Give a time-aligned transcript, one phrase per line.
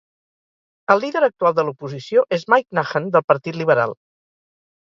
[0.93, 3.99] El líder actual de l'oposició és Mike Nahan, del Partit Liberal.